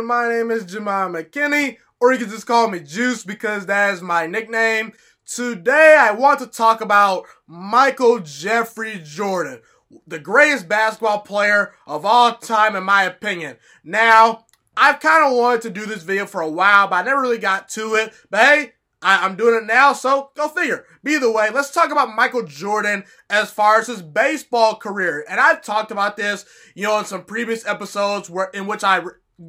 everyone? 0.00 0.06
My 0.06 0.34
name 0.34 0.50
is 0.50 0.64
Ghiman 0.64 1.14
McKinney, 1.14 1.76
or 2.00 2.12
you 2.12 2.18
can 2.18 2.30
just 2.30 2.46
call 2.46 2.68
me 2.68 2.80
Juice 2.80 3.22
because 3.22 3.66
that 3.66 3.92
is 3.92 4.00
my 4.00 4.26
nickname. 4.26 4.92
Today, 5.26 5.96
I 5.98 6.12
want 6.12 6.38
to 6.40 6.46
talk 6.46 6.80
about 6.80 7.26
Michael 7.46 8.20
Jeffrey 8.20 9.00
Jordan, 9.04 9.60
the 10.06 10.18
greatest 10.18 10.68
basketball 10.68 11.20
player 11.20 11.74
of 11.86 12.06
all 12.06 12.34
time, 12.34 12.76
in 12.76 12.84
my 12.84 13.02
opinion. 13.02 13.58
Now, 13.84 14.46
I've 14.74 15.00
kind 15.00 15.30
of 15.30 15.36
wanted 15.36 15.62
to 15.62 15.70
do 15.70 15.84
this 15.84 16.02
video 16.02 16.24
for 16.24 16.40
a 16.40 16.50
while, 16.50 16.88
but 16.88 16.96
I 16.96 17.02
never 17.02 17.20
really 17.20 17.38
got 17.38 17.68
to 17.70 17.94
it. 17.96 18.14
But 18.30 18.40
hey, 18.40 18.72
I, 19.02 19.26
am 19.26 19.36
doing 19.36 19.54
it 19.54 19.66
now, 19.66 19.92
so 19.92 20.30
go 20.34 20.48
figure. 20.48 20.86
Either 21.06 21.30
way, 21.30 21.50
let's 21.50 21.72
talk 21.72 21.90
about 21.90 22.14
Michael 22.14 22.44
Jordan 22.44 23.04
as 23.28 23.50
far 23.50 23.78
as 23.78 23.86
his 23.86 24.00
baseball 24.00 24.76
career. 24.76 25.26
And 25.28 25.40
I've 25.40 25.62
talked 25.62 25.90
about 25.90 26.16
this, 26.16 26.46
you 26.74 26.84
know, 26.84 26.98
in 26.98 27.04
some 27.04 27.24
previous 27.24 27.66
episodes 27.66 28.30
where 28.30 28.50
in 28.54 28.66
which 28.66 28.82
I 28.82 29.02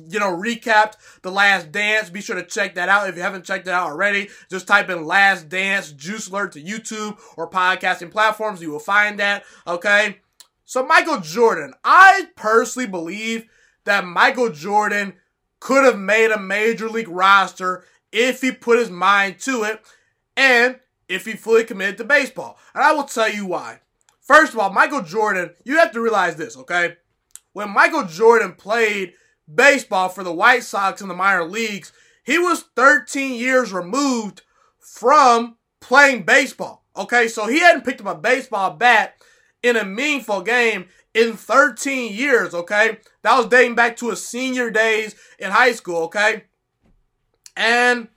you 0.09 0.19
know, 0.19 0.35
recapped 0.35 0.93
The 1.21 1.31
Last 1.31 1.71
Dance. 1.71 2.09
Be 2.09 2.21
sure 2.21 2.35
to 2.35 2.45
check 2.45 2.75
that 2.75 2.89
out 2.89 3.09
if 3.09 3.15
you 3.15 3.21
haven't 3.21 3.45
checked 3.45 3.67
it 3.67 3.73
out 3.73 3.89
already. 3.91 4.29
Just 4.49 4.67
type 4.67 4.89
in 4.89 5.05
Last 5.05 5.49
Dance 5.49 5.91
Juice 5.91 6.27
Alert 6.27 6.53
to 6.53 6.63
YouTube 6.63 7.19
or 7.37 7.49
podcasting 7.49 8.11
platforms. 8.11 8.61
You 8.61 8.71
will 8.71 8.79
find 8.79 9.19
that. 9.19 9.43
Okay. 9.67 10.19
So 10.65 10.85
Michael 10.85 11.19
Jordan, 11.19 11.73
I 11.83 12.29
personally 12.35 12.87
believe 12.87 13.45
that 13.83 14.05
Michael 14.05 14.49
Jordan 14.49 15.13
could 15.59 15.83
have 15.83 15.99
made 15.99 16.31
a 16.31 16.39
major 16.39 16.89
league 16.89 17.09
roster 17.09 17.83
if 18.11 18.41
he 18.41 18.51
put 18.51 18.79
his 18.79 18.89
mind 18.89 19.39
to 19.39 19.63
it 19.63 19.81
and 20.37 20.79
if 21.09 21.25
he 21.25 21.33
fully 21.33 21.65
committed 21.65 21.97
to 21.97 22.03
baseball. 22.05 22.57
And 22.73 22.83
I 22.83 22.93
will 22.93 23.03
tell 23.03 23.29
you 23.29 23.45
why. 23.45 23.81
First 24.21 24.53
of 24.53 24.59
all, 24.59 24.71
Michael 24.71 25.01
Jordan, 25.01 25.51
you 25.65 25.77
have 25.77 25.91
to 25.91 26.01
realize 26.01 26.37
this, 26.37 26.55
okay? 26.55 26.95
When 27.53 27.69
Michael 27.69 28.05
Jordan 28.05 28.53
played 28.53 29.13
baseball 29.53 30.09
for 30.09 30.23
the 30.23 30.33
White 30.33 30.63
Sox 30.63 31.01
in 31.01 31.07
the 31.07 31.13
minor 31.13 31.43
leagues, 31.43 31.91
he 32.23 32.37
was 32.37 32.65
13 32.75 33.33
years 33.33 33.73
removed 33.73 34.41
from 34.79 35.57
playing 35.79 36.23
baseball. 36.23 36.85
Okay, 36.95 37.27
so 37.27 37.47
he 37.47 37.59
hadn't 37.59 37.85
picked 37.85 38.01
up 38.01 38.07
a 38.07 38.19
baseball 38.19 38.71
bat 38.71 39.15
in 39.63 39.77
a 39.77 39.85
meaningful 39.85 40.41
game 40.41 40.85
in 41.13 41.33
13 41.33 42.13
years, 42.13 42.53
okay? 42.53 42.97
That 43.21 43.37
was 43.37 43.47
dating 43.47 43.75
back 43.75 43.97
to 43.97 44.09
his 44.09 44.25
senior 44.25 44.69
days 44.69 45.15
in 45.39 45.51
high 45.51 45.73
school, 45.73 46.03
okay? 46.03 46.45
And 47.55 48.07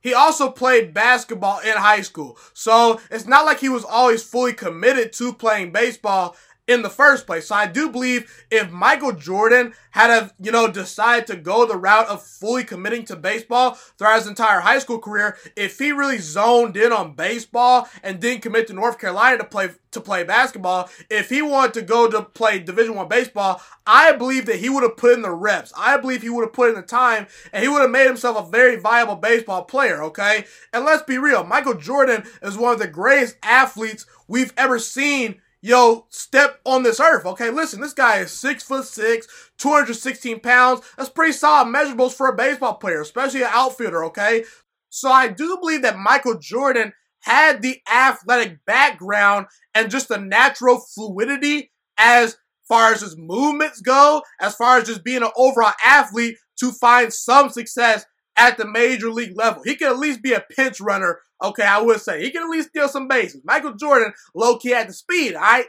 he 0.00 0.14
also 0.14 0.50
played 0.50 0.94
basketball 0.94 1.58
in 1.60 1.76
high 1.76 2.02
school. 2.02 2.38
So 2.54 3.00
it's 3.10 3.26
not 3.26 3.44
like 3.44 3.58
he 3.58 3.68
was 3.68 3.84
always 3.84 4.22
fully 4.22 4.52
committed 4.52 5.12
to 5.14 5.32
playing 5.32 5.72
baseball 5.72 6.36
in 6.66 6.82
the 6.82 6.90
first 6.90 7.26
place. 7.26 7.46
So 7.48 7.54
I 7.54 7.66
do 7.66 7.90
believe 7.90 8.46
if 8.50 8.70
Michael 8.70 9.12
Jordan 9.12 9.72
had 9.92 10.10
a, 10.10 10.32
you 10.40 10.50
know, 10.50 10.68
decided 10.68 11.26
to 11.28 11.36
go 11.36 11.64
the 11.64 11.76
route 11.76 12.08
of 12.08 12.22
fully 12.22 12.64
committing 12.64 13.04
to 13.06 13.16
baseball 13.16 13.74
throughout 13.96 14.18
his 14.18 14.26
entire 14.26 14.60
high 14.60 14.78
school 14.78 14.98
career, 14.98 15.36
if 15.56 15.78
he 15.78 15.92
really 15.92 16.18
zoned 16.18 16.76
in 16.76 16.92
on 16.92 17.14
baseball 17.14 17.88
and 18.02 18.20
didn't 18.20 18.42
commit 18.42 18.66
to 18.66 18.72
North 18.72 18.98
Carolina 18.98 19.38
to 19.38 19.44
play 19.44 19.70
to 19.92 20.00
play 20.00 20.24
basketball, 20.24 20.90
if 21.08 21.30
he 21.30 21.40
wanted 21.40 21.72
to 21.74 21.82
go 21.82 22.10
to 22.10 22.22
play 22.22 22.58
Division 22.58 22.96
One 22.96 23.08
baseball, 23.08 23.62
I 23.86 24.12
believe 24.12 24.44
that 24.46 24.56
he 24.56 24.68
would 24.68 24.82
have 24.82 24.96
put 24.96 25.14
in 25.14 25.22
the 25.22 25.30
reps. 25.30 25.72
I 25.76 25.96
believe 25.96 26.20
he 26.20 26.28
would 26.28 26.42
have 26.42 26.52
put 26.52 26.68
in 26.68 26.74
the 26.74 26.82
time 26.82 27.26
and 27.52 27.62
he 27.62 27.68
would 27.68 27.80
have 27.80 27.90
made 27.90 28.06
himself 28.06 28.36
a 28.36 28.50
very 28.50 28.76
viable 28.76 29.16
baseball 29.16 29.64
player, 29.64 30.02
okay? 30.02 30.44
And 30.72 30.84
let's 30.84 31.04
be 31.04 31.16
real, 31.16 31.44
Michael 31.44 31.74
Jordan 31.74 32.24
is 32.42 32.58
one 32.58 32.72
of 32.72 32.78
the 32.78 32.88
greatest 32.88 33.36
athletes 33.42 34.04
we've 34.28 34.52
ever 34.56 34.78
seen 34.78 35.40
yo, 35.66 36.06
step 36.10 36.60
on 36.64 36.84
this 36.84 37.00
earth. 37.00 37.26
Okay, 37.26 37.50
listen, 37.50 37.80
this 37.80 37.92
guy 37.92 38.18
is 38.18 38.30
six 38.30 38.62
foot 38.62 38.84
six, 38.84 39.26
216 39.58 40.40
pounds. 40.40 40.82
That's 40.96 41.10
pretty 41.10 41.32
solid 41.32 41.74
measurables 41.74 42.14
for 42.14 42.28
a 42.28 42.36
baseball 42.36 42.74
player, 42.74 43.00
especially 43.00 43.42
an 43.42 43.50
outfielder, 43.52 44.04
okay? 44.06 44.44
So 44.90 45.10
I 45.10 45.28
do 45.28 45.58
believe 45.60 45.82
that 45.82 45.98
Michael 45.98 46.38
Jordan 46.38 46.92
had 47.22 47.62
the 47.62 47.80
athletic 47.92 48.64
background 48.64 49.46
and 49.74 49.90
just 49.90 50.08
the 50.08 50.18
natural 50.18 50.78
fluidity 50.78 51.72
as 51.98 52.36
far 52.68 52.92
as 52.92 53.00
his 53.00 53.16
movements 53.16 53.80
go, 53.80 54.22
as 54.40 54.54
far 54.54 54.78
as 54.78 54.86
just 54.86 55.04
being 55.04 55.22
an 55.22 55.30
overall 55.36 55.72
athlete 55.84 56.36
to 56.60 56.70
find 56.70 57.12
some 57.12 57.50
success 57.50 58.06
at 58.36 58.58
the 58.58 58.66
major 58.66 59.10
league 59.10 59.36
level. 59.36 59.62
He 59.64 59.76
could 59.76 59.88
at 59.88 59.98
least 59.98 60.22
be 60.22 60.32
a 60.32 60.40
pinch 60.40 60.80
runner. 60.80 61.20
Okay, 61.42 61.64
I 61.64 61.80
would 61.80 62.00
say 62.00 62.22
he 62.22 62.30
can 62.30 62.42
at 62.42 62.48
least 62.48 62.68
steal 62.68 62.88
some 62.88 63.08
bases. 63.08 63.42
Michael 63.44 63.74
Jordan, 63.74 64.12
low 64.34 64.58
key 64.58 64.74
at 64.74 64.86
the 64.86 64.92
speed, 64.92 65.34
all 65.34 65.42
right? 65.42 65.66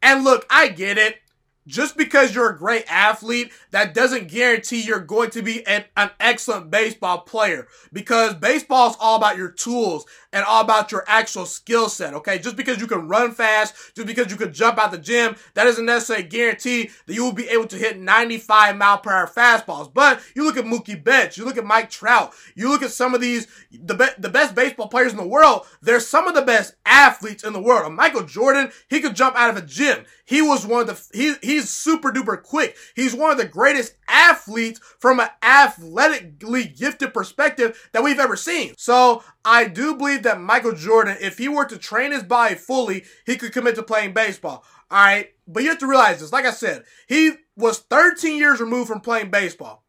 And 0.00 0.24
look, 0.24 0.46
I 0.50 0.68
get 0.68 0.98
it 0.98 1.16
just 1.66 1.96
because 1.96 2.34
you're 2.34 2.50
a 2.50 2.58
great 2.58 2.84
athlete, 2.88 3.52
that 3.70 3.94
doesn't 3.94 4.28
guarantee 4.28 4.82
you're 4.82 5.00
going 5.00 5.30
to 5.30 5.42
be 5.42 5.66
an, 5.66 5.84
an, 5.96 6.10
excellent 6.18 6.70
baseball 6.70 7.18
player. 7.18 7.68
Because 7.92 8.34
baseball 8.34 8.90
is 8.90 8.96
all 8.98 9.16
about 9.16 9.36
your 9.36 9.50
tools 9.50 10.04
and 10.32 10.44
all 10.44 10.62
about 10.62 10.90
your 10.90 11.04
actual 11.06 11.46
skill 11.46 11.88
set, 11.88 12.14
okay? 12.14 12.38
Just 12.38 12.56
because 12.56 12.80
you 12.80 12.86
can 12.86 13.06
run 13.06 13.32
fast, 13.32 13.94
just 13.94 14.06
because 14.06 14.30
you 14.30 14.36
can 14.36 14.52
jump 14.52 14.78
out 14.78 14.90
the 14.90 14.98
gym, 14.98 15.36
that 15.54 15.64
doesn't 15.64 15.84
necessarily 15.84 16.26
guarantee 16.26 16.90
that 17.06 17.14
you 17.14 17.24
will 17.24 17.32
be 17.32 17.48
able 17.48 17.66
to 17.66 17.76
hit 17.76 17.98
95 17.98 18.76
mile 18.76 18.98
per 18.98 19.12
hour 19.12 19.26
fastballs. 19.26 19.92
But 19.92 20.20
you 20.34 20.44
look 20.44 20.56
at 20.56 20.64
Mookie 20.64 21.02
Betts, 21.02 21.36
you 21.36 21.44
look 21.44 21.58
at 21.58 21.64
Mike 21.64 21.90
Trout, 21.90 22.32
you 22.54 22.68
look 22.68 22.82
at 22.82 22.90
some 22.90 23.14
of 23.14 23.20
these, 23.20 23.46
the, 23.70 23.94
be- 23.94 24.06
the 24.18 24.30
best 24.30 24.54
baseball 24.54 24.88
players 24.88 25.12
in 25.12 25.18
the 25.18 25.26
world, 25.26 25.66
they're 25.80 26.00
some 26.00 26.26
of 26.26 26.34
the 26.34 26.42
best 26.42 26.74
athletes 26.86 27.44
in 27.44 27.52
the 27.52 27.60
world. 27.60 27.92
Michael 27.92 28.24
Jordan, 28.24 28.70
he 28.88 29.00
could 29.00 29.14
jump 29.14 29.36
out 29.36 29.50
of 29.50 29.56
a 29.56 29.66
gym. 29.66 30.04
He 30.24 30.40
was 30.40 30.66
one 30.66 30.88
of 30.88 31.10
the, 31.10 31.18
he, 31.18 31.34
he's 31.52 31.70
super 31.70 32.10
duper 32.10 32.42
quick. 32.42 32.76
He's 32.94 33.14
one 33.14 33.30
of 33.30 33.38
the 33.38 33.46
greatest 33.46 33.94
athletes 34.08 34.80
from 34.98 35.20
an 35.20 35.28
athletically 35.42 36.64
gifted 36.64 37.14
perspective 37.14 37.88
that 37.92 38.02
we've 38.02 38.18
ever 38.18 38.36
seen. 38.36 38.74
So 38.76 39.22
I 39.44 39.66
do 39.66 39.94
believe 39.94 40.22
that 40.24 40.40
Michael 40.40 40.72
Jordan, 40.72 41.16
if 41.20 41.38
he 41.38 41.48
were 41.48 41.64
to 41.66 41.78
train 41.78 42.12
his 42.12 42.22
body 42.22 42.54
fully, 42.54 43.04
he 43.26 43.36
could 43.36 43.52
commit 43.52 43.74
to 43.76 43.82
playing 43.82 44.12
baseball. 44.12 44.64
All 44.90 44.98
right. 44.98 45.28
But 45.46 45.62
you 45.62 45.70
have 45.70 45.78
to 45.78 45.86
realize 45.86 46.20
this. 46.20 46.32
Like 46.32 46.46
I 46.46 46.52
said, 46.52 46.84
he 47.08 47.32
was 47.56 47.78
13 47.78 48.36
years 48.36 48.60
removed 48.60 48.88
from 48.88 49.00
playing 49.00 49.30
baseball. 49.30 49.84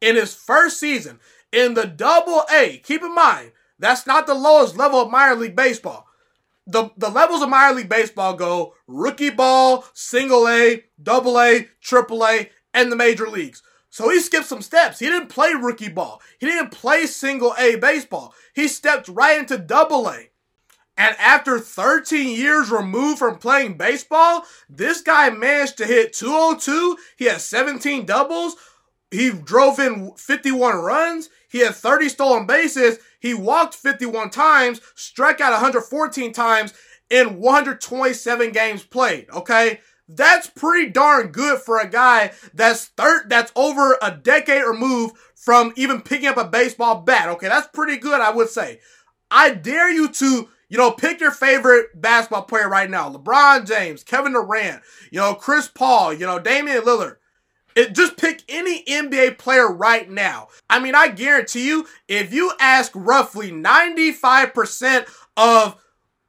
In 0.00 0.16
his 0.16 0.34
first 0.34 0.78
season 0.78 1.20
in 1.52 1.74
the 1.74 1.86
double 1.86 2.44
A, 2.52 2.78
keep 2.78 3.02
in 3.02 3.14
mind, 3.14 3.52
that's 3.78 4.06
not 4.06 4.26
the 4.26 4.34
lowest 4.34 4.76
level 4.76 5.00
of 5.00 5.10
minor 5.10 5.36
league 5.36 5.56
baseball 5.56 6.03
the, 6.66 6.90
the 6.96 7.10
levels 7.10 7.42
of 7.42 7.48
minor 7.48 7.74
league 7.76 7.88
baseball 7.88 8.34
go 8.34 8.74
rookie 8.86 9.30
ball, 9.30 9.84
single 9.92 10.48
A, 10.48 10.84
double 11.02 11.38
A, 11.38 11.68
triple 11.80 12.24
A, 12.26 12.50
and 12.72 12.90
the 12.90 12.96
major 12.96 13.28
leagues. 13.28 13.62
So 13.90 14.10
he 14.10 14.18
skipped 14.20 14.46
some 14.46 14.62
steps. 14.62 14.98
He 14.98 15.06
didn't 15.06 15.28
play 15.28 15.52
rookie 15.52 15.88
ball. 15.88 16.20
He 16.40 16.46
didn't 16.46 16.72
play 16.72 17.06
single 17.06 17.54
A 17.58 17.76
baseball. 17.76 18.34
He 18.54 18.66
stepped 18.66 19.08
right 19.08 19.38
into 19.38 19.56
double 19.56 20.08
A. 20.08 20.30
And 20.96 21.16
after 21.18 21.58
13 21.58 22.36
years 22.36 22.70
removed 22.70 23.18
from 23.18 23.38
playing 23.38 23.76
baseball, 23.76 24.44
this 24.68 25.00
guy 25.00 25.30
managed 25.30 25.76
to 25.78 25.86
hit 25.86 26.12
202. 26.12 26.96
He 27.16 27.26
had 27.26 27.40
17 27.40 28.06
doubles. 28.06 28.56
He 29.14 29.30
drove 29.30 29.78
in 29.78 30.12
51 30.16 30.76
runs. 30.76 31.30
He 31.48 31.60
had 31.60 31.74
30 31.74 32.08
stolen 32.08 32.46
bases. 32.46 32.98
He 33.20 33.32
walked 33.32 33.74
51 33.74 34.30
times, 34.30 34.80
struck 34.94 35.40
out 35.40 35.52
114 35.52 36.32
times 36.32 36.74
in 37.08 37.38
127 37.38 38.52
games 38.52 38.82
played. 38.82 39.30
Okay. 39.30 39.80
That's 40.08 40.50
pretty 40.50 40.90
darn 40.90 41.28
good 41.28 41.60
for 41.60 41.78
a 41.78 41.88
guy 41.88 42.32
that's 42.52 42.86
third, 42.86 43.30
that's 43.30 43.52
over 43.56 43.96
a 44.02 44.10
decade 44.10 44.64
removed 44.64 45.16
from 45.34 45.72
even 45.76 46.02
picking 46.02 46.28
up 46.28 46.36
a 46.36 46.44
baseball 46.44 47.02
bat. 47.02 47.28
Okay. 47.30 47.48
That's 47.48 47.68
pretty 47.68 47.98
good, 47.98 48.20
I 48.20 48.30
would 48.30 48.48
say. 48.48 48.80
I 49.30 49.50
dare 49.50 49.90
you 49.90 50.08
to 50.08 50.48
you 50.68 50.78
know, 50.78 50.90
pick 50.90 51.20
your 51.20 51.30
favorite 51.30 52.00
basketball 52.00 52.42
player 52.42 52.68
right 52.68 52.90
now. 52.90 53.08
LeBron 53.08 53.64
James, 53.64 54.02
Kevin 54.02 54.32
Durant, 54.32 54.82
you 55.12 55.20
know, 55.20 55.34
Chris 55.34 55.68
Paul, 55.68 56.12
you 56.12 56.26
know, 56.26 56.40
Damian 56.40 56.82
Lillard. 56.82 57.16
It, 57.74 57.94
just 57.94 58.16
pick 58.16 58.42
any 58.48 58.84
NBA 58.84 59.38
player 59.38 59.70
right 59.70 60.08
now. 60.08 60.48
I 60.70 60.78
mean, 60.78 60.94
I 60.94 61.08
guarantee 61.08 61.66
you, 61.66 61.86
if 62.08 62.32
you 62.32 62.52
ask 62.60 62.92
roughly 62.94 63.50
95% 63.50 65.06
of 65.36 65.76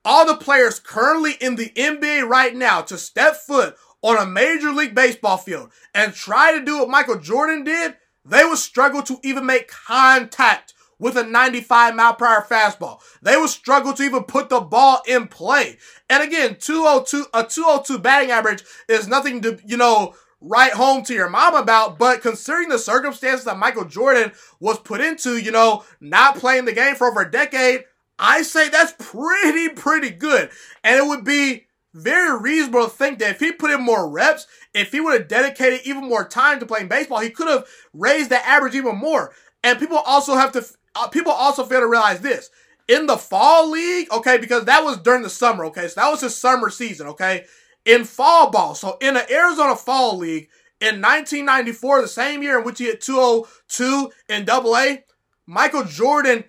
all 0.03 0.25
the 0.25 0.37
players 0.37 0.79
currently 0.79 1.33
in 1.39 1.55
the 1.55 1.69
NBA 1.69 2.27
right 2.27 2.55
now 2.55 2.81
to 2.81 2.97
step 2.97 3.35
foot 3.35 3.75
on 4.01 4.17
a 4.17 4.25
major 4.25 4.71
league 4.71 4.93
baseball 4.95 5.37
field 5.37 5.71
and 5.93 6.13
try 6.13 6.51
to 6.57 6.63
do 6.63 6.79
what 6.79 6.89
Michael 6.89 7.17
Jordan 7.17 7.63
did, 7.63 7.95
they 8.23 8.43
would 8.43 8.57
struggle 8.57 9.01
to 9.03 9.19
even 9.23 9.45
make 9.45 9.67
contact 9.67 10.73
with 10.99 11.17
a 11.17 11.23
95 11.23 11.95
mile 11.95 12.13
per 12.15 12.25
hour 12.25 12.45
fastball. 12.49 12.99
They 13.21 13.35
would 13.35 13.49
struggle 13.49 13.93
to 13.93 14.03
even 14.03 14.23
put 14.23 14.49
the 14.49 14.61
ball 14.61 15.01
in 15.07 15.27
play. 15.27 15.77
And 16.09 16.23
again, 16.23 16.57
202, 16.59 17.25
a 17.33 17.43
202 17.43 17.99
batting 17.99 18.31
average 18.31 18.63
is 18.87 19.07
nothing 19.07 19.41
to, 19.41 19.59
you 19.65 19.77
know, 19.77 20.15
write 20.45 20.73
home 20.73 21.03
to 21.03 21.13
your 21.13 21.29
mom 21.29 21.55
about, 21.55 21.97
but 21.97 22.21
considering 22.21 22.69
the 22.69 22.77
circumstances 22.77 23.45
that 23.45 23.57
Michael 23.57 23.85
Jordan 23.85 24.31
was 24.59 24.79
put 24.79 25.01
into, 25.01 25.37
you 25.37 25.51
know, 25.51 25.83
not 25.99 26.37
playing 26.37 26.65
the 26.65 26.73
game 26.73 26.95
for 26.95 27.07
over 27.07 27.21
a 27.21 27.31
decade, 27.31 27.85
I 28.19 28.43
say 28.43 28.69
that's 28.69 28.93
pretty, 28.97 29.69
pretty 29.69 30.11
good. 30.11 30.49
And 30.83 30.97
it 30.97 31.07
would 31.07 31.23
be 31.23 31.65
very 31.93 32.39
reasonable 32.39 32.83
to 32.83 32.89
think 32.89 33.19
that 33.19 33.31
if 33.31 33.39
he 33.39 33.51
put 33.51 33.71
in 33.71 33.81
more 33.81 34.09
reps, 34.09 34.47
if 34.73 34.91
he 34.91 35.01
would 35.01 35.19
have 35.19 35.27
dedicated 35.27 35.81
even 35.85 36.07
more 36.07 36.27
time 36.27 36.59
to 36.59 36.65
playing 36.65 36.89
baseball, 36.89 37.19
he 37.19 37.29
could 37.29 37.47
have 37.47 37.65
raised 37.93 38.29
the 38.29 38.45
average 38.45 38.75
even 38.75 38.97
more. 38.97 39.33
And 39.63 39.79
people 39.79 39.97
also 39.97 40.35
have 40.35 40.51
to, 40.51 40.65
uh, 40.95 41.07
people 41.07 41.31
also 41.31 41.65
fail 41.65 41.79
to 41.79 41.87
realize 41.87 42.19
this. 42.19 42.49
In 42.87 43.07
the 43.07 43.17
fall 43.17 43.71
league, 43.71 44.11
okay, 44.11 44.37
because 44.37 44.65
that 44.65 44.83
was 44.83 44.97
during 44.97 45.23
the 45.23 45.29
summer, 45.29 45.65
okay, 45.65 45.87
so 45.87 46.01
that 46.01 46.11
was 46.11 46.21
his 46.21 46.37
summer 46.37 46.69
season, 46.69 47.07
okay, 47.07 47.45
in 47.85 48.03
fall 48.03 48.49
ball. 48.49 48.75
So 48.75 48.97
in 48.99 49.13
the 49.13 49.31
Arizona 49.31 49.75
Fall 49.75 50.17
League 50.17 50.49
in 50.81 51.01
1994, 51.01 52.01
the 52.01 52.07
same 52.07 52.43
year 52.43 52.59
in 52.59 52.65
which 52.65 52.79
he 52.79 52.85
hit 52.85 53.01
202 53.01 54.11
in 54.27 54.45
Double 54.45 54.75
A, 54.75 55.03
Michael 55.45 55.83
Jordan 55.83 56.43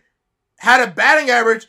had 0.58 0.86
a 0.86 0.90
batting 0.90 1.30
average 1.30 1.66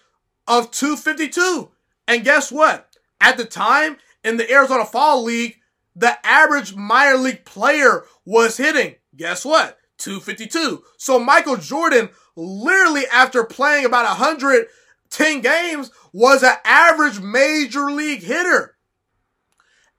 of 0.47 0.71
252. 0.71 1.69
And 2.07 2.23
guess 2.23 2.51
what? 2.51 2.89
At 3.19 3.37
the 3.37 3.45
time, 3.45 3.97
in 4.23 4.37
the 4.37 4.49
Arizona 4.51 4.85
Fall 4.85 5.23
League, 5.23 5.57
the 5.95 6.15
average 6.25 6.75
minor 6.75 7.17
league 7.17 7.43
player 7.43 8.05
was 8.23 8.57
hitting, 8.57 8.95
guess 9.15 9.43
what? 9.43 9.77
252. 9.97 10.83
So 10.97 11.19
Michael 11.19 11.57
Jordan, 11.57 12.09
literally 12.35 13.07
after 13.11 13.43
playing 13.43 13.85
about 13.85 14.05
110 14.05 15.41
games, 15.41 15.91
was 16.13 16.43
an 16.43 16.55
average 16.63 17.19
major 17.19 17.91
league 17.91 18.21
hitter. 18.21 18.76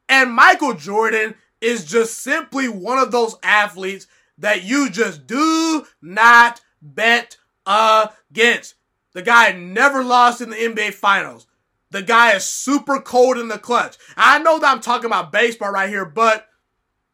And 0.09 0.33
Michael 0.33 0.75
Jordan 0.75 1.35
is 1.61 1.85
just 1.85 2.19
simply 2.19 2.69
one 2.69 2.99
of 2.99 3.11
those 3.11 3.37
athletes 3.43 4.07
that 4.39 4.65
you 4.65 4.91
just 4.91 5.27
do 5.27 5.85
not 6.01 6.61
bet 6.81 7.37
against. 7.67 8.75
The 9.13 9.23
guy 9.23 9.53
never 9.53 10.05
lost 10.05 10.41
in 10.41 10.51
the 10.51 10.57
NBA 10.57 10.95
Finals. 10.95 11.47
The 11.91 12.03
guy 12.03 12.35
is 12.35 12.45
super 12.45 13.01
cold 13.01 13.39
in 13.39 13.49
the 13.49 13.59
clutch. 13.59 13.97
I 14.17 14.39
know 14.39 14.59
that 14.59 14.71
I'm 14.71 14.81
talking 14.81 15.07
about 15.07 15.33
baseball 15.33 15.73
right 15.73 15.89
here, 15.89 16.05
but 16.05 16.47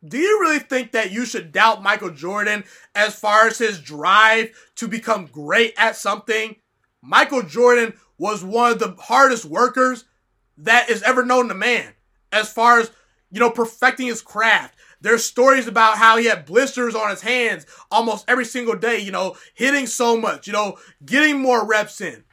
do 0.07 0.19
you 0.19 0.41
really 0.41 0.59
think 0.59 0.93
that 0.93 1.13
you 1.13 1.25
should 1.25 1.53
doubt 1.53 1.83
Michael 1.83 2.11
Jordan 2.11 2.65
as 2.95 3.15
far 3.15 3.47
as 3.47 3.59
his 3.59 3.81
drive 3.81 4.51
to 4.77 4.89
become 4.89 5.27
great 5.27 5.73
at 5.79 5.97
something? 5.97 6.57
Michael 7.01 7.43
Jordan 7.43 7.95
was 8.19 8.45
one 8.45 8.73
of 8.73 8.79
the 8.79 8.97
hardest 8.99 9.45
workers 9.45 10.05
that 10.59 10.91
is 10.91 11.03
ever 11.03 11.25
known 11.25 11.49
to 11.49 11.55
man 11.55 11.95
as 12.35 12.53
far 12.53 12.81
as, 12.81 12.91
you 13.31 13.41
know, 13.41 13.51
perfecting 13.51 14.09
his 14.09 14.21
craft. 14.21 14.77
There's 15.01 15.25
stories 15.25 15.67
about 15.67 15.99
how 15.99 16.17
he 16.17 16.27
had 16.27 16.47
blisters 16.47 16.95
on 16.95 17.11
his 17.11 17.21
hands 17.21 17.67
almost 17.91 18.25
every 18.29 18.45
single 18.45 18.75
day, 18.75 18.99
you 18.99 19.13
know, 19.13 19.37
hitting 19.55 19.87
so 19.87 20.19
much, 20.19 20.47
you 20.47 20.53
know, 20.53 20.79
getting 21.05 21.41
more 21.41 21.67
reps 21.67 22.01
in 22.01 22.25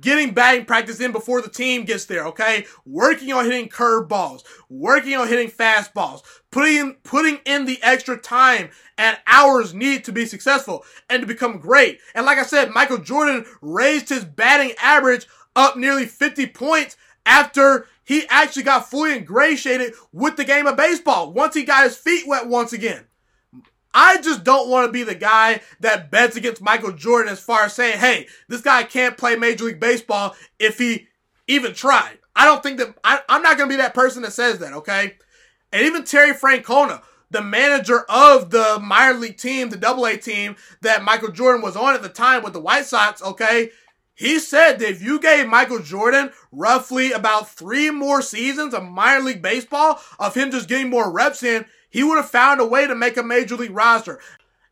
getting 0.00 0.32
batting 0.32 0.64
practice 0.64 1.00
in 1.00 1.12
before 1.12 1.40
the 1.40 1.48
team 1.48 1.84
gets 1.84 2.04
there, 2.04 2.26
okay? 2.26 2.66
Working 2.84 3.32
on 3.32 3.44
hitting 3.44 3.68
curveballs, 3.68 4.42
working 4.68 5.16
on 5.16 5.28
hitting 5.28 5.50
fastballs, 5.50 6.22
putting 6.50 6.94
putting 7.02 7.38
in 7.46 7.64
the 7.64 7.78
extra 7.82 8.16
time 8.16 8.70
and 8.98 9.18
hours 9.26 9.72
needed 9.72 10.04
to 10.04 10.12
be 10.12 10.26
successful 10.26 10.84
and 11.08 11.22
to 11.22 11.26
become 11.26 11.58
great. 11.58 11.98
And 12.14 12.26
like 12.26 12.38
I 12.38 12.44
said, 12.44 12.70
Michael 12.70 12.98
Jordan 12.98 13.46
raised 13.62 14.10
his 14.10 14.24
batting 14.24 14.72
average 14.80 15.26
up 15.56 15.76
nearly 15.76 16.06
50 16.06 16.46
points 16.48 16.96
after 17.24 17.86
he 18.10 18.26
actually 18.28 18.64
got 18.64 18.90
fully 18.90 19.16
ingratiated 19.16 19.94
with 20.12 20.34
the 20.34 20.44
game 20.44 20.66
of 20.66 20.76
baseball 20.76 21.32
once 21.32 21.54
he 21.54 21.62
got 21.62 21.84
his 21.84 21.96
feet 21.96 22.26
wet 22.26 22.48
once 22.48 22.72
again. 22.72 23.04
I 23.94 24.20
just 24.20 24.42
don't 24.42 24.68
want 24.68 24.88
to 24.88 24.92
be 24.92 25.04
the 25.04 25.14
guy 25.14 25.60
that 25.78 26.10
bets 26.10 26.34
against 26.34 26.60
Michael 26.60 26.90
Jordan 26.90 27.32
as 27.32 27.38
far 27.38 27.66
as 27.66 27.72
saying, 27.72 28.00
hey, 28.00 28.26
this 28.48 28.62
guy 28.62 28.82
can't 28.82 29.16
play 29.16 29.36
Major 29.36 29.62
League 29.62 29.78
Baseball 29.78 30.34
if 30.58 30.76
he 30.76 31.06
even 31.46 31.72
tried. 31.72 32.18
I 32.34 32.46
don't 32.46 32.64
think 32.64 32.78
that, 32.78 32.98
I, 33.04 33.20
am 33.28 33.42
not 33.42 33.56
going 33.56 33.70
to 33.70 33.72
be 33.72 33.80
that 33.80 33.94
person 33.94 34.22
that 34.22 34.32
says 34.32 34.58
that, 34.58 34.72
okay? 34.72 35.14
And 35.72 35.86
even 35.86 36.02
Terry 36.02 36.34
Francona, 36.34 37.02
the 37.30 37.42
manager 37.42 38.00
of 38.08 38.50
the 38.50 38.80
minor 38.82 39.20
league 39.20 39.38
team, 39.38 39.70
the 39.70 39.76
double 39.76 40.04
A 40.04 40.16
team 40.16 40.56
that 40.80 41.04
Michael 41.04 41.30
Jordan 41.30 41.62
was 41.62 41.76
on 41.76 41.94
at 41.94 42.02
the 42.02 42.08
time 42.08 42.42
with 42.42 42.54
the 42.54 42.60
White 42.60 42.86
Sox, 42.86 43.22
okay? 43.22 43.70
He 44.20 44.38
said 44.38 44.80
that 44.80 44.90
if 44.90 45.00
you 45.00 45.18
gave 45.18 45.46
Michael 45.46 45.78
Jordan 45.78 46.30
roughly 46.52 47.10
about 47.10 47.48
three 47.48 47.88
more 47.90 48.20
seasons 48.20 48.74
of 48.74 48.84
minor 48.84 49.24
league 49.24 49.40
baseball, 49.40 49.98
of 50.18 50.34
him 50.34 50.50
just 50.50 50.68
getting 50.68 50.90
more 50.90 51.10
reps 51.10 51.42
in, 51.42 51.64
he 51.88 52.04
would 52.04 52.16
have 52.16 52.28
found 52.28 52.60
a 52.60 52.66
way 52.66 52.86
to 52.86 52.94
make 52.94 53.16
a 53.16 53.22
major 53.22 53.56
league 53.56 53.74
roster. 53.74 54.20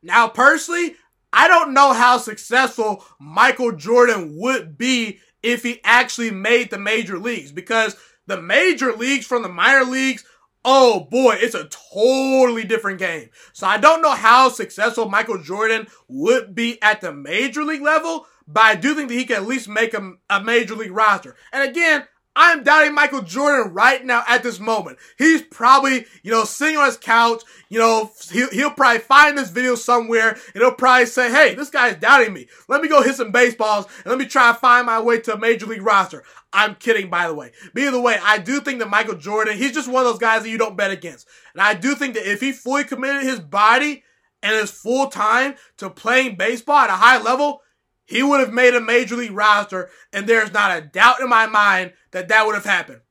Now, 0.02 0.28
personally, 0.28 0.96
I 1.32 1.48
don't 1.48 1.72
know 1.72 1.94
how 1.94 2.18
successful 2.18 3.02
Michael 3.18 3.72
Jordan 3.72 4.36
would 4.36 4.76
be 4.76 5.20
if 5.42 5.62
he 5.62 5.80
actually 5.82 6.30
made 6.30 6.68
the 6.68 6.78
major 6.78 7.18
leagues 7.18 7.50
because 7.50 7.96
the 8.26 8.42
major 8.42 8.92
leagues 8.92 9.24
from 9.24 9.42
the 9.42 9.48
minor 9.48 9.90
leagues, 9.90 10.26
oh 10.62 11.08
boy, 11.10 11.36
it's 11.38 11.54
a 11.54 11.70
totally 11.94 12.64
different 12.64 12.98
game. 12.98 13.30
So 13.54 13.66
I 13.66 13.78
don't 13.78 14.02
know 14.02 14.14
how 14.14 14.50
successful 14.50 15.08
Michael 15.08 15.42
Jordan 15.42 15.86
would 16.06 16.54
be 16.54 16.82
at 16.82 17.00
the 17.00 17.14
major 17.14 17.64
league 17.64 17.80
level, 17.80 18.26
but 18.48 18.64
I 18.64 18.74
do 18.74 18.94
think 18.94 19.08
that 19.08 19.14
he 19.14 19.26
can 19.26 19.36
at 19.36 19.46
least 19.46 19.68
make 19.68 19.94
a, 19.94 20.14
a 20.30 20.42
major 20.42 20.74
league 20.74 20.90
roster. 20.90 21.36
And 21.52 21.68
again, 21.68 22.04
I'm 22.40 22.62
doubting 22.62 22.94
Michael 22.94 23.22
Jordan 23.22 23.74
right 23.74 24.04
now 24.04 24.22
at 24.28 24.44
this 24.44 24.60
moment. 24.60 24.98
He's 25.18 25.42
probably, 25.42 26.06
you 26.22 26.30
know, 26.30 26.44
sitting 26.44 26.76
on 26.76 26.86
his 26.86 26.96
couch, 26.96 27.42
you 27.68 27.80
know, 27.80 28.12
he'll, 28.30 28.48
he'll 28.50 28.70
probably 28.70 29.00
find 29.00 29.36
this 29.36 29.50
video 29.50 29.74
somewhere 29.74 30.30
and 30.30 30.62
he'll 30.62 30.72
probably 30.72 31.06
say, 31.06 31.32
hey, 31.32 31.56
this 31.56 31.68
guy's 31.68 31.96
doubting 31.96 32.32
me. 32.32 32.46
Let 32.68 32.80
me 32.80 32.88
go 32.88 33.02
hit 33.02 33.16
some 33.16 33.32
baseballs 33.32 33.86
and 34.04 34.06
let 34.06 34.18
me 34.18 34.26
try 34.26 34.52
to 34.52 34.58
find 34.58 34.86
my 34.86 35.00
way 35.00 35.20
to 35.22 35.34
a 35.34 35.38
major 35.38 35.66
league 35.66 35.82
roster. 35.82 36.22
I'm 36.52 36.76
kidding, 36.76 37.10
by 37.10 37.26
the 37.26 37.34
way. 37.34 37.50
But 37.74 37.82
either 37.82 38.00
way, 38.00 38.18
I 38.22 38.38
do 38.38 38.60
think 38.60 38.78
that 38.78 38.88
Michael 38.88 39.16
Jordan, 39.16 39.58
he's 39.58 39.74
just 39.74 39.88
one 39.90 40.06
of 40.06 40.12
those 40.12 40.20
guys 40.20 40.44
that 40.44 40.48
you 40.48 40.58
don't 40.58 40.76
bet 40.76 40.92
against. 40.92 41.26
And 41.54 41.60
I 41.60 41.74
do 41.74 41.96
think 41.96 42.14
that 42.14 42.30
if 42.30 42.40
he 42.40 42.52
fully 42.52 42.84
committed 42.84 43.24
his 43.24 43.40
body 43.40 44.04
and 44.44 44.54
his 44.54 44.70
full 44.70 45.08
time 45.08 45.56
to 45.78 45.90
playing 45.90 46.36
baseball 46.36 46.78
at 46.78 46.90
a 46.90 46.92
high 46.92 47.20
level, 47.20 47.62
he 48.08 48.22
would 48.22 48.40
have 48.40 48.52
made 48.52 48.74
a 48.74 48.80
major 48.80 49.16
league 49.16 49.32
roster, 49.32 49.90
and 50.12 50.26
there's 50.26 50.52
not 50.52 50.76
a 50.76 50.80
doubt 50.80 51.20
in 51.20 51.28
my 51.28 51.46
mind 51.46 51.92
that 52.10 52.28
that 52.28 52.46
would 52.46 52.54
have 52.54 52.64
happened. 52.64 53.02